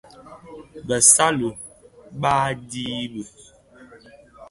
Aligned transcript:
Bëssali 0.87 1.49
baà 2.21 2.49
di 2.69 2.85
bi. 3.11 3.23